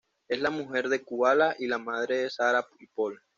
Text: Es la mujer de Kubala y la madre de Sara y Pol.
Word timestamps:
Es 0.27 0.39
la 0.41 0.49
mujer 0.49 0.89
de 0.89 1.03
Kubala 1.03 1.55
y 1.59 1.67
la 1.67 1.77
madre 1.77 2.23
de 2.23 2.29
Sara 2.31 2.65
y 2.79 2.87
Pol. 2.87 3.21